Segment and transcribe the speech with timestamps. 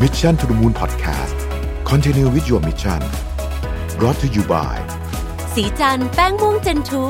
[0.00, 1.36] Mission to the Moon Podcast
[1.84, 3.00] Continue with your mission
[3.98, 4.76] brought to you by
[5.54, 7.04] สีจันแป้งม่วงเจนทู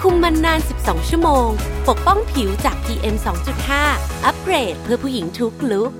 [0.00, 1.48] คุมมันนาน 12 ชั่วโมง
[1.88, 3.16] ปกป้องผิวจาก PM
[3.70, 5.92] 2.5 อัปเกรดเพื่อผู้หญิงทุกลุก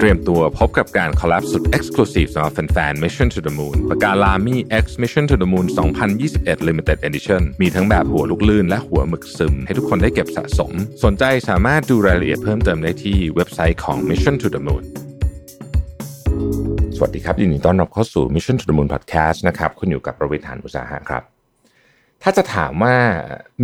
[0.00, 5.66] เตรียมตัวพบกับการคอลแลบสุด Exclusive สำหรับแฟนๆ Mission to the Moon ปากกาลามี X Mission to the Moon
[6.16, 10.72] 2021 Limited Edition มีทั้งแบบหัวลูกลื่นและหัวหมึกซึม ให้ทุกคนได้เก็บสะสม
[11.04, 14.82] สนใจสามารถดูรายละเอียดเพิ่มเติมได้ที่เว็บไซต์ของ Mission to the Moon
[16.96, 21.22] สวัสดีครับ ยินดีต้อนรับเข้าสู่ Mission to the Moon Podcast นะครับคุณอยู่กับประวิทยานอุตสาหะครับ
[22.22, 22.94] ถ้าจะถามว่า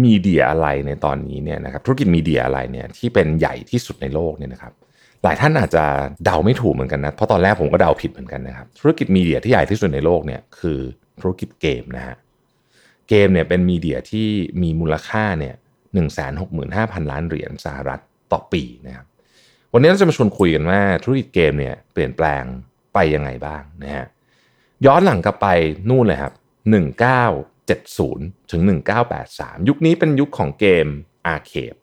[0.04, 4.74] มีเดียอะไรในตอนนี้เนี่ยนะครับธุรกิจมีเดียอะไรเนี่ยที่เป็นใหญ่ที่สุดในโลกเนี่ยนะครับ
[5.24, 5.84] หลายท่านอาจจะ
[6.24, 10.78] เดาไม่ถูกเหมือนกันนะ เพราะตอนแรกผมก็เดาผิดเหมือนกันนะครับ ธุรกิจมีเดียที่ใหญ่ที่สุดในโลกเนี่ยคือ
[11.20, 12.16] ธุรกิจเกมนะฮะ
[13.08, 14.28] เกมเนี่ยเป็นมีเดียที่
[14.62, 15.54] มีมูลค่าเนี่ย
[15.94, 18.00] หนึ่งแสนหกหมื่นห้าพันล้านเหรียญสหรัฐ
[18.32, 19.06] ต่อปีนะครับ
[19.72, 22.44] วันนี้เราจะมาชวนคุยกันว่าธุรกิจเกมเนี่ยเปลี่ยนแปลง
[22.94, 24.06] ไปยังไงบ้างนะฮะ
[24.86, 25.46] ย้อนหลังกลับไป
[25.88, 26.32] นู่นเลยครับ
[27.62, 28.62] 1970ถึง
[29.14, 30.86] 1983ยุคนี้เป็นยุคของเกม
[31.26, 31.74] อาร์เคด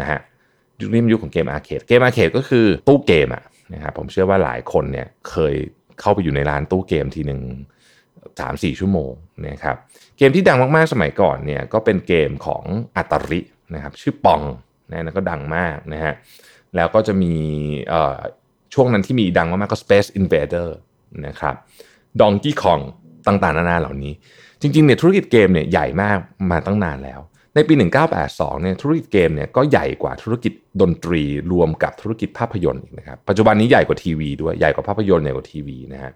[0.00, 0.20] นะฮะ
[0.82, 3.44] ยุคนี้เป็นยุคของเกมอาร์เคดเกมอาร์เคดก็คือตู้เกมอะ
[3.74, 5.54] นะครับผมเชื่อว่าหลายคนเนี่ยเคย
[6.00, 7.40] เข้าไปอยู่ในร้านตู้เกมทีหนึ่ง
[8.40, 9.12] สามสี่ชั่วโมง
[9.48, 9.76] นะครับ
[10.18, 12.62] เกมที่ดังมากๆสมัยก่อนเนี่ยก็เป็นเกมของ
[12.96, 13.40] อัตริ
[13.74, 14.42] นะครับชื่อปอง
[14.90, 16.14] นะนะก็ดังมากนะฮะ
[16.76, 17.34] แล้วก็จะมี
[18.74, 20.68] ช่วงนั้นที่มีดังมากๆก็ Space Invader
[21.26, 21.54] นะครับ
[22.20, 22.82] Donkey Kong
[23.26, 24.12] ต่างๆ นานาเหล่านี้
[24.60, 26.18] จริงๆเนี่ยธุรกิจเกมเนี่ยใหญ่มาก
[26.50, 27.20] มาตั้งนานแล้ว
[27.54, 27.74] ในปี
[28.18, 31.22] 1982 เนี่ยธุรกิจเกมเนี่ยก็ใหญ่กว่าธุรกิจดนตรี
[31.52, 36.12] รวมกับธุรกิจภาพยนตร์นะครับ ปัจจุบันนี้ใหญ่กว่าทีวีด้วย ใหญ่กว่าภาพยนตร์ใหญ่กว่าทีวีนะฮะ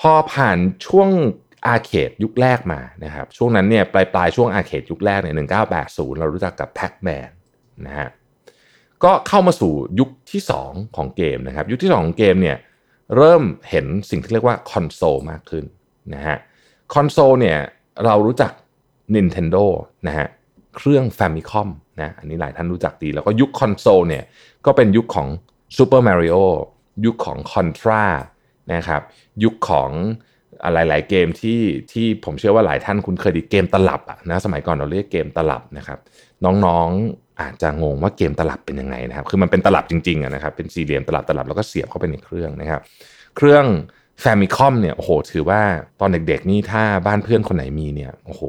[0.00, 1.08] พอผ่านช่วง
[1.66, 5.34] arcade ยุคแรกมานะครับ ช่วงนั้นเนี่ยปลายปลายช่วง arcade ยุคแรกเนี่ย
[5.76, 7.30] 1980 เรารู้จักกับ Pac-Man
[7.86, 8.08] นะฮะ
[9.04, 12.56] ก็เข้ามาสู่ยุคที่ 2 ของเกมนะครับ ยุคที่ 2 ของเกมเนี่ย
[13.16, 15.64] เริ่มเห็นสิ่งที่เรียกว่าคอนโซลมากขึ้น
[16.14, 16.36] นะฮะ
[16.94, 17.58] คอนโซลเนี่ย
[18.04, 18.52] เรารู้จัก
[19.14, 19.64] Nintendo
[20.06, 20.28] นะฮะ
[20.76, 21.68] เครื่อง Famicom
[22.00, 24.24] นะอันนี้หลายท่านรู้จักดี แล้วก็ยุคคอนโซลเนี่ย
[24.66, 25.28] ก็เป็นยุคของ
[25.76, 26.42] Super Mario
[27.04, 28.04] ยุคของ Contra
[28.74, 29.02] นะครับ
[29.44, 29.90] ยุคของ
[30.64, 31.60] อะไรหลายเกมที่
[31.92, 35.98] ที่ผมเชื่อว่าหลายท่านคุณเคยดีเกมตลับอะนะสมัยก่อนเราเรียกเกมตลับนะครับ
[36.44, 42.80] น้องๆอาจจะงงว่าเกมตลับเป็นยังไงนะครับคือมันเป็นตลับจริงๆนะครับเป็นสี่เหลี่ยมตลับตลับแล้วก็เสียบเข้าไปในเครื่องนะครับ
[43.36, 43.64] เครื่อง
[44.20, 45.60] แฟมิคอมเนี่ยโอ้โหถือว่า
[46.00, 48.42] ตอนเด็กๆนี่ถ้าบ้านเพื่อนคนไหนมีเนี่ยโอ้โห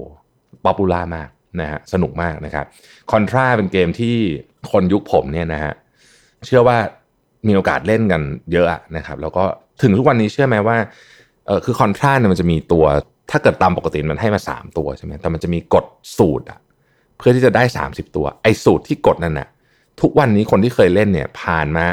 [0.65, 1.29] popular มาก
[1.61, 2.65] นะฮะสนุกมากนะครับ
[3.11, 4.15] Contra เป็นเกมที่
[4.71, 5.73] คนยุคผมเนี่ยนะฮะ
[6.45, 6.77] เชื่อว่า
[7.47, 8.67] มีโอกาสเล่นกันเยอะ
[8.97, 9.43] นะครับ แล้วก็
[9.81, 10.77] ถึงทุกวันนี้เชื่อไหมว่า
[11.47, 12.85] เออคือ Contra เนี่ยมันจะมีตัว
[13.31, 15.85] ถ้าเกิดตามปกติมันให้มา 3 ตัวใช่ไหมแต่มันจะมีกด
[16.17, 16.59] สูตรอะ
[17.17, 19.47] เพื่อที่จะได้ 30 ตัว ไอ้สูตรที่กดนั่นนะ
[20.01, 21.85] ทุกวันนี้คนที่เคยเล่นเนี่ยผ่านมา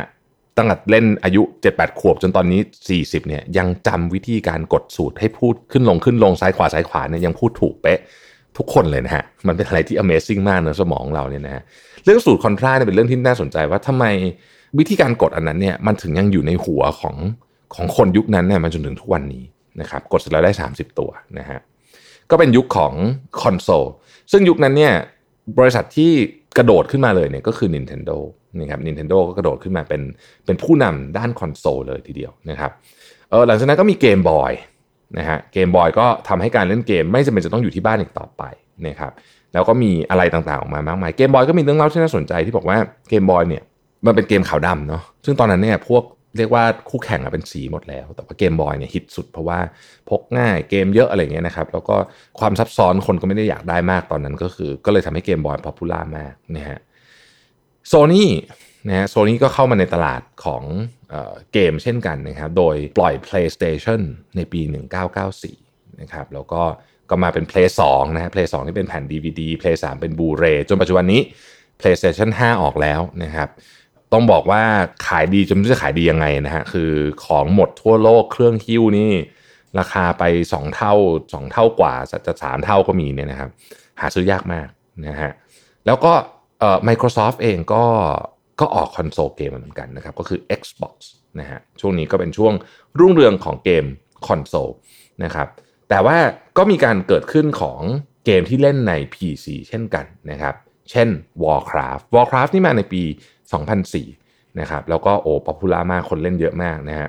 [0.56, 2.60] ตั้งแต่เล่นอายุ 7-8 ขวบจนตอนนี้
[2.94, 7.98] 40เนี่ยยังจำวิธีการกดสูตรให้พูดขึ้นลงขึ้นลงซ้ายขวาซ้ายขวาเนี่ยยังพูดถูกเป๊ะ
[8.58, 11.62] ทุกคนเลยนะฮะ มันเป็นอะไรที่ Amazing มากในสมองเราเนี่ยนะ
[12.04, 14.04] เรื่องสูตรคอนทราเนี่ยเป็นเรื่องที่น่าสนใจว่าทำไม
[14.78, 17.16] วิธีการกดอันนั้นเนี่ยมันถึงยังอยู่ในหัวของ
[17.74, 19.42] ของคนยุคนั้นเนี่ยมาจนถึงทุกวันนี้
[19.80, 21.58] นะครับกดเสร็จแล้วได้ 30 ตัวนะฮะ
[22.30, 22.92] ก็เป็นยุคของ
[23.40, 23.84] คอนโซล
[24.32, 24.94] ซึ่งยุคนั้นเนี่ย
[25.58, 26.10] บริษัทที่
[26.58, 28.16] กระโดดขึ้นมาเลยเนี่ยก็คือ Nintendo
[28.58, 30.02] นะครับ Nintendo ก็กระโดดขึ้นมาเป็น
[30.46, 32.70] เป็นผู้นำด้านคอนโซลเลยทีเดียวนะครับ
[33.30, 34.52] เออหลังจากนั้นก็มีเกมบอย
[35.18, 38.42] นะฮะเกมบอยก็ทำให้การเล่นเกมไม่จำเป็นจะต้องอยู่ที่บ้านอีกต่อไป
[38.86, 39.12] นะครับ
[39.52, 42.76] แล้วก็มีอะไรต่างๆออกมามากมายเกมบอยก็มีเรื่องเล่าที่น่าสนใจที่บอกว่า
[43.08, 43.62] เกมบอยเนี่ย
[44.06, 46.02] มันเป็นเกมขาวดำเนาะซึ่งตอนนั้นเนี่ยพวก
[46.36, 49.58] เรียกว่าคู่แข่งเป็นสีหมดแล้ว แต่ว่าเกมบอยเนี่ยฮิตสุดเพราะว่า
[50.08, 51.96] พกง่ายเกมเยอะอะไรเงี้ยนะครับแล้วก็
[52.40, 56.78] ความซับซ้อนคนก็ไม่ได้อยากได้มากตอนนั้นก็คือ ก็เลยทำให้เกมบอยพอปูล่ามากนะฮะ
[57.88, 58.28] โซนี่
[58.86, 60.62] นะฮะโซนี่ก็เข้ามาในตลาดของ
[61.10, 64.00] เออเกมเช่นกันนะครับโดยปล่อย PlayStation
[64.36, 64.60] ในปี
[65.26, 66.62] 1994นะครับแล้วก็
[67.10, 71.20] ก็มาเป็น Play 2นะฮะ Play 2 นี่เป็นแผ่น DVD Play 3 เป็น Blu-ray จนปัจจุบันนี้
[71.80, 73.48] PlayStation 5 ออกแล้วนะครับ
[74.12, 74.62] ต้องบอกว่า
[75.06, 76.92] ขายดีจนไม่รู้จะขายดียังไงนะฮะคือ
[77.24, 79.12] ของหมดทั่วโลกเครื่องคิ้วนี่
[79.78, 81.94] ราคาไป 2 เท่า 2 เท่ากว่า
[82.26, 83.50] จะสามเท่าก็มีเนี่ยนะครับ
[84.00, 84.68] หาซื้อยากมาก
[85.06, 85.30] นะฮะ
[85.86, 86.12] แล้วก็
[86.60, 87.84] เอ่อ Microsoft เองก็
[88.60, 90.94] ก็ออกคอนโซลเกมเหมือนกันนะครับ ก็คือ Xbox
[91.40, 92.52] นะฮะช่วงนี้ก็เป็นช่วง
[92.98, 93.84] รุ่งเรืองของเกม
[94.26, 94.68] คอนโซล
[95.24, 95.48] นะครับ
[95.88, 96.16] แต่ว่า
[96.58, 97.80] ก็มีการเกิดขึ้นของ
[98.26, 100.54] เกมที่เล่นใน PC เช่นกันนะครับ
[100.90, 101.08] เช่น
[101.42, 103.02] Warcraft Warcraft นี่มาในปี
[103.80, 107.08] 2004 นะครับ แล้วก็โอ้ popular มากคนเล่นเยอะมากนะฮะ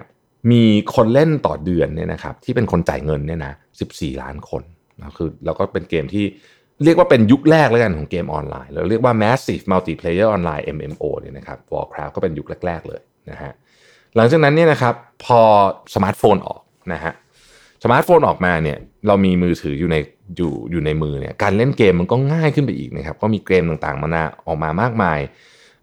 [0.51, 0.63] มี
[0.95, 3.53] คนเล่นต่อเดือนเนี่ยนะครับที่เป็นคนจ่ายเงินเนี่ยนะ
[3.87, 4.63] 14 ล้านคน
[4.97, 6.25] นะคือแล้วก็เป็นเกมที่
[6.83, 13.51] เรียกว่าเป็นยุคแรกแล้วกันของเกมออนไลน์เราเรียกว่า massive multiplayer online MMO เนี่ยนะครับ Warcraft ก็เป็นยุคแรก ๆ เลยนะฮะ
[14.15, 14.95] หลังจากนั้นเนี่ยนะครับ
[15.25, 15.41] พอ
[15.95, 16.61] สมาร์ทโฟนออก
[16.93, 17.13] นะฮะ
[17.83, 18.77] สมาร์ทโฟนออกมาเนี่ย
[19.07, 19.97] เรามีมือถืออยู่ใน
[20.37, 25.19] อยู่อยู่ในมือเนี่ยการเล่นเกมมันก็ง่ายขึ้นไปอีกนะครับ ก็มีเกมต่างๆมานาออกมามากมาย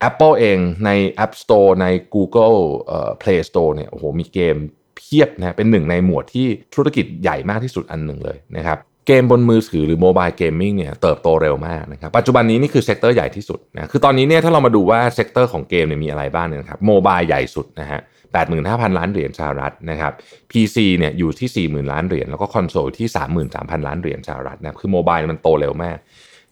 [0.08, 0.90] Apple เองใน
[1.24, 2.56] App Store ใน Google
[2.86, 4.56] เอ่อ Play Store เนี่ยโอ้โหมีเกม
[4.96, 18.00] เพียบนะเป็นหนึ่งในหมวดที่ธุรกิจใหญ่มากที่สุดอันหนึ่งเลยนะครับ เกมบนมือถือหรือ mobile gaming เนี่ยเติบโตเร็วมากนะครับปัจจุบันนี้นี่คือ sector ใหญ่ที่สุดนะคือตอนนี้เนี่ยถ้าเรามาดูว่า sector ของเกมเนี่ยมีอะไรบ้างเนี่ยครับ mobile ใหญ่สุดนะฮะ
[18.48, 20.12] 85,000ล้านเหรียญสหรัฐนะครับ
[20.50, 23.08] PC เนี่ยอยู่ที่40,000ล้านเหรียญแล้วก็คอนโซลที่
[23.48, 25.98] 33,000ล้านเหรียญสหรัฐนะคือ mobile มันโตเร็วมาก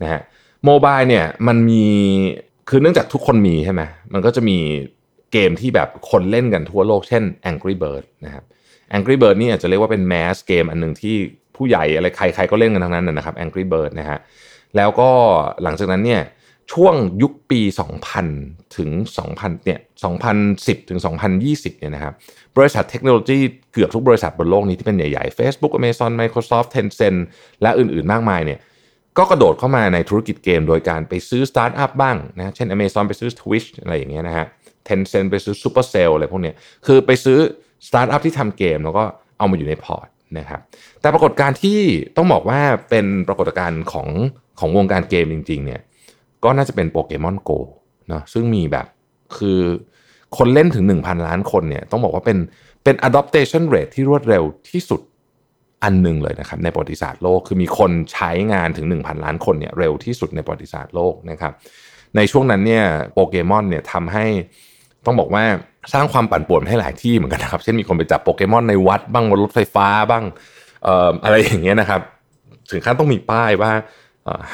[0.02, 0.20] นะฮะ
[0.66, 1.84] mobile เนี่ยมันมี
[2.68, 4.58] คือเนื่องจากทุกคนมีใช่ไหมมันก็จะมี
[5.32, 8.44] เกมที่แบบคนเล่นกันทั่วโลกเช่น Angry Bird นะครับ
[8.96, 11.16] Angry Bird นี่อาจจะเรียกว่าเป็นแมสเกมอันหนึ่งที่
[11.56, 14.18] ผู้ใหญ่อะไรใครๆก็เล่นกันทั้งนั้นนะครับ Angry Bird นะฮะ
[14.76, 15.10] แล้วก็
[15.62, 16.22] หลังจากนั้นเนี่ย
[16.72, 17.60] ช่วงยุคปี
[18.18, 18.90] 2000 ถึง
[19.28, 19.80] 2000 เนี่ย
[20.34, 20.98] 2010 ถึง
[21.40, 22.14] 2020 เนี่ยนะครับ
[22.56, 23.38] บริษัทเทคโนโลยี
[23.72, 27.18] เกือบทุกบริษัทบนโลกนี้ที่เป็นใหญ่ๆ Facebook Amazon Microsoft Tencent
[27.62, 28.58] และอื่นๆ มากมายเนี่ย
[29.18, 34.46] ก็กระโดดเข้ามาในธุรกิจเกมโดยการไปซื้อสตาร์ทอัพบ้างนะ เช่น Amazon ไปซื้อ Twitch อะไรอย่างเงี้ยนะฮะ
[34.88, 36.54] Tencent ไปซื้อ Supercell อะไรพวกเนี้ย
[36.86, 37.38] คือไปซื้อ
[37.88, 39.04] สตาร์ทอัพที่ทำเกมแล้วก็
[39.38, 40.60] เอามาอยู่ในพอร์ต นะครับ
[41.00, 41.80] แต่ปรากฏการณ์ที่
[42.16, 42.60] ต้องบอกว่า
[42.90, 44.08] เป็นปรากฏการณ์ของ
[44.58, 45.80] ของวงการเกมจริง ๆ เนี่ย
[46.44, 47.50] ก็น่าจะเป็น Pokémon Go
[48.08, 48.86] เนาะซึ่งมีแบบ
[49.36, 49.60] คือ
[50.36, 52.38] คนเล่นถึง 1,000 ล้านคนเนี่ยต้องบอกว่าเป็น
[52.84, 55.00] เป็น adoption rate ที่รวดเร็วที่สุด
[55.82, 61.52] อันหนึ่งเลยนะครับในประวัติศาสตร์โลกคือมีคนใช้งานถึง 1,000 ล้านคนเนี่ยเร็วที่สุดในประวัติศาสตร์โลกนะครับ
[62.16, 64.26] ในช่วงนั้นเนี่ยโปเกมอนเนี่ยทำให้
[65.06, 65.44] ต้องบอกว่า
[65.92, 70.24] สร้างความปั่นป่วนให้หลายที่เหมือนกันนะครับ เช่นมีคนไปจับโปเกมอนในวัดบ้างบนรถไฟฟ้าบ้าง
[70.86, 72.00] อออะไรอย่างเงี้ยนะครับ
[72.70, 73.72] ถึงขั้นต้องมีป้ายว่า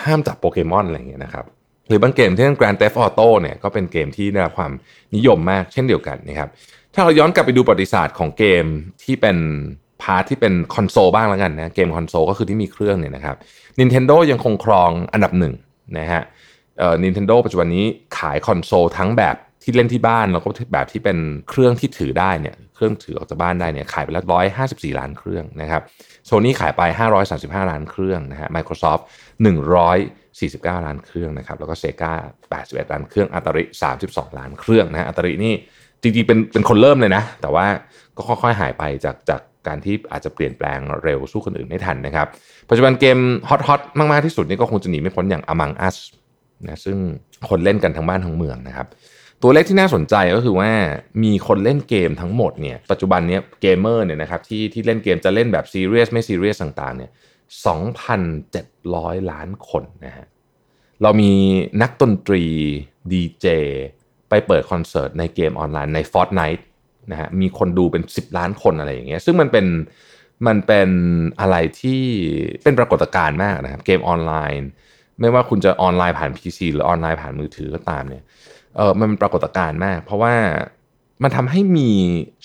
[0.03, 1.45] ห้ามจับโปเกมอนอะไรอย่างเงี้ยนะครับ
[1.89, 4.73] หรือบางเกมเช่น Grand Theft Auto เนี่ยก็เป็นเกมที่ได้รับความ
[5.15, 6.49] นิยมมากเช่นเดียวกันนะครับ
[6.95, 8.65] ถ้าเราย้อนกลับไปดูประวัติศาสตร์ของเกม
[9.03, 9.37] ที่เป็น
[10.03, 13.37] part ที่เป็นคอนโซลบ้างแล้วกันนะเกมคอนโซลก็คือที่มีเครื่องเนี่ยนะครับ
[13.79, 15.55] Nintendo ยังคงครองอันดับหนึ่ง
[15.99, 16.23] นะฮะ
[16.79, 17.85] เอ่อ Nintendo ปัจจุบันนี้
[18.19, 21.19] ขายคอนโซลทั้งแบบ ที่เล่นที่บ้านแล้วก็แบบที่เป็น
[21.49, 24.25] เครื่องที่ถือได้เนี่ยเครื่องถือออกจากบ้านได้เนี่ยขายไปแล้ว
[24.63, 25.83] 154ล้านเครื่องนะครับ
[26.27, 26.83] โซนี่ขายไป
[27.27, 29.03] 535ล้านเครื่องนะฮะ Microsoft
[30.19, 32.13] 149ล้านเครื่องนะครับแล้วก็ Sega
[32.53, 33.65] 81ล้านเครื่อง Atari
[34.03, 35.55] 32ล้านเครื่องนะฮะ Atari นี่
[36.03, 37.67] จริงๆเป็นเป็นคนเริ่มเลยนะ แต่ว่า
[38.17, 42.27] ก็ค่อยๆหายไปจากจากการที่อาจจะเปลี่ยนแปลงเร็วสู้คนอื่นไม่ทันนะครับ
[42.69, 43.19] ปัจจุบันเกม
[43.49, 45.97] ฮอตฮอตมากๆที่สุดนี่ก็คงจะหนีไม่พ้นอย่าง Among Us
[46.67, 46.97] นะซึ่ง
[47.49, 48.87] คนเล่นกันทั้งบ้านทั้งเมืองนะครับ
[49.43, 50.71] ตัวเลขที่น่าสนใจก็คือว่า
[51.23, 57.11] มีคนเล่นเกมทั้งหมดเนี่ยปัจจุบันนี้เกมเมอร์เนี่ยนะครับที่ที่เล่นเกมจะเล่นแบบซีเรียสไม่ซีเรียสต่างๆเนี่ย
[58.21, 60.27] 2,700 ล้านคนนะฮะ
[61.03, 61.33] เรามี
[61.83, 62.45] นักดนตรี
[63.13, 63.47] ดีเจ
[64.29, 66.63] ไปเปิดคอนเสิร์ตในเกมออนไลน์ใน Fortnite
[67.11, 69.67] นะฮะมีคนดูเป็น 10 ล้านคนอะไรอย่างเงี้ยซึ่งมันเป็น
[70.47, 70.91] มันเป็น
[71.41, 72.03] อะไรที่
[72.65, 74.69] เป็นปรากฏการณ์มากนะครับเกมออนไลน์
[75.21, 78.25] ไม่ว่าคุณจะออนไลน์ผ่าน PC หรือออนไลน์ผ่านมือถือก็ตามเนี่ย
[78.77, 80.35] เออมันเป็นปรากฏการณ์มาก เพราะว่า
[81.23, 81.91] มันทำให้มี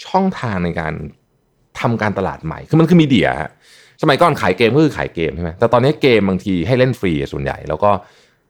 [0.07, 0.93] ช่องทางในการ
[1.79, 3.51] ทำการตลาดใหม่ คือมันคือมีเดียฮะ
[4.01, 7.91] สมัยก่อนขายเกมก็คือขายเกมใช่ไหมแต่ตอนนี้เกมบางทีให้เล่นฟรีส่วนใหญ่ แล้วก็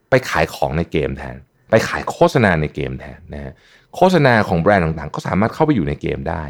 [0.09, 1.35] ไปขายของในเกมแทน
[1.71, 3.53] ไปขายโฆษณาในเกมแทนนะฮะ
[3.95, 6.43] โฆษณาของแบรนด์ต่างๆ ก็สามารถเข้าไปอยู่ในเกมได้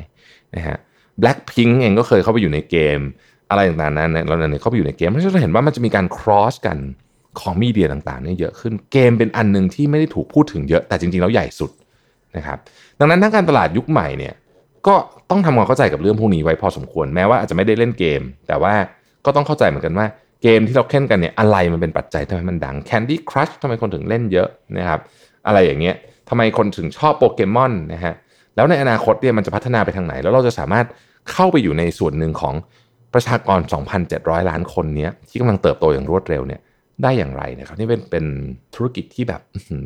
[0.55, 0.77] นะฮะ
[1.21, 2.99] Blackpink เองก็เคยเข้าไปอยู่ในเกม
[3.49, 6.77] อะไรต่างๆนั้นเราเนี่ยเข้าไปอยู่ในเกมเพราะฉะนั้นเราเห็นว่ามันจะมีการ cross กัน
[7.39, 11.71] ของมีเดียต่างๆเนี่ยเยอะขึ้นเกมเป็นอันหนึ่งที่ไม่ได้ถูกพูดถึงเยอะแต่จริงๆแล้วใหญ่สุด
[12.37, 12.57] นะครับ
[12.99, 14.33] ดังนั้นทั้งการตลาดยุคใหม่เนี่ย
[14.87, 14.95] ก็
[15.29, 18.73] ต้องทำความเข้าใจกับเรื่องพวกนี้ไว้พอสมควรแม้ว่าอาจจะไม่ได้เล่นเกม แต่ว่า
[19.25, 20.07] ก็ต้องเข้าใจเหมือนกันว่า
[20.43, 24.99] เกมที่เราเล่นกันเนี่ยอะไรมันเป็นปัจจัยทำไมมันดัง Candy Crush ทำไมคนถึงเล่นเยอะนะครับ
[25.47, 25.95] อะไรอย่างเงี้ย
[26.29, 28.13] ทำไมคนถึงชอบโปเกมอนนะฮะ
[28.55, 30.85] แล้วในอนาคตเนี่ยมันจะพัฒนาไปทางไหน แล้วเราจะสามารถ
[31.31, 32.55] เข้าไปอยู่ในส่วนหนึ่งของ
[33.13, 33.59] ประชากร
[34.03, 36.61] 2,700 ล้านคนนี้ที่กำลังเติบโตอย่างรวดเร็วเนี่ย
[37.03, 38.25] ได้อย่างไรนะครับนี่เป็นเป็น
[38.75, 39.41] ธุรกิจที่แบบ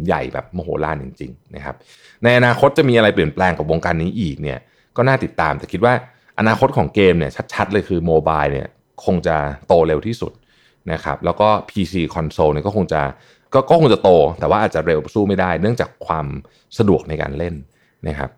[0.06, 1.76] ใหญ่แบบมโหฬารจริงๆนะครับ
[2.24, 4.60] ในอนาคตจะมีอะไรเปลี่ยนแปลงกับวงการนี้อีกเนี่ย
[4.98, 5.94] ก็น่าติดตามแต่คิดว่า
[6.40, 8.68] อนาคตของเกมเนี่ยชัดๆเลยคือ mobile เนี่ย
[9.06, 9.36] คงจะ
[9.68, 10.32] โตเร็วที่สุด
[10.92, 13.02] นะครับแล้วก็ PC console เนี่ยก็คงจะ
[13.54, 16.26] กก็คงจะโต แต่ว่าอาจจะเร็วสู้ไม่ได้ เนื่องจากความ
[16.78, 17.56] สะดวกในการเล่น
[18.08, 18.32] นะครับ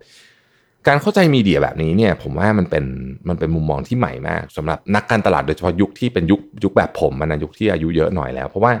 [0.88, 2.84] การเข้าใจ media แบบนี้เนี่ยผมว่ามันเป็น
[3.28, 8.72] มันเป็นมุมมองที่ใหม่มากสำหรับนักการตลาดโดยเฉพาะยุคที่เป็นยุคยุคแบบผมมันนะยุคที่อายุเยอะหน่อยแล้ว เพราะว่า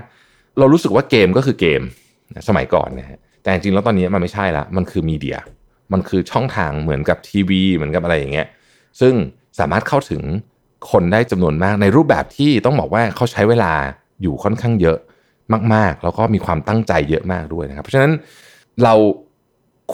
[0.58, 1.82] เรารู้สึกว่าเกมก็คือเกม
[2.48, 5.38] สมัยก่อนนะฮะแต่จริงๆแล้วตอนนี้มันไม่ใช่ละมันคือมีเดีย
[5.92, 8.46] มันคือช่องทางเหมือนกับทีวีเหมือนกับอะไรอย่างเงี้ย
[9.00, 9.14] ซึ่ง
[9.58, 10.22] สามารถเข้าถึง
[10.90, 13.72] คนได้จำนวนมากในรูปแบบที่ต้องบอกว่าเขาใช้เวลา
[14.22, 14.98] อยู่ค่อนข้างเยอะ
[15.74, 18.12] มากๆ แล้วก็มีความตั้งใจเยอะมากด้วยนะครับ เพราะฉะนั้น
[18.84, 18.94] เรา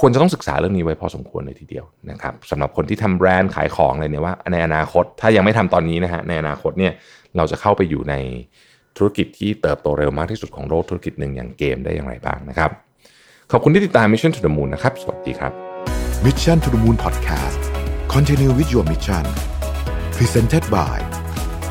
[0.00, 6.92] ควรจะต้องศึกษาเรื่องนี้ไว้พอสมควรเลยทีเดียวนะครับสำหรับคนที่ทำแบรนด์ขายของอะไรเนี่ยว่า ในอนาคตถ้ายังไม่ทำตอนนี้นะฮะในอนาคตเนี่ย
[7.36, 8.14] เราจะเข้าไปอยู่ใน
[8.96, 12.70] ธุรกิจที่เติบโตเร็วมากที่สุดของโลกธุรกิจหนึ่งอย่างเกมได้อย่างไรบ้างนะครับ
[13.52, 15.52] ขอบคุณที่ติดตาม Mission to the Moon นะครับ สวัสดีครับ
[16.24, 17.60] Mission to the Moon Podcast
[18.14, 19.24] Continue with your mission
[20.16, 20.98] Presented by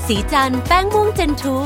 [0.07, 1.57] สีจันแป้งม่วงเจนทู